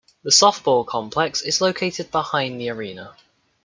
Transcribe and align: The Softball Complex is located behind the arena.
The 0.23 0.31
Softball 0.31 0.87
Complex 0.87 1.43
is 1.43 1.61
located 1.61 2.09
behind 2.09 2.59
the 2.59 2.69
arena. 2.71 3.15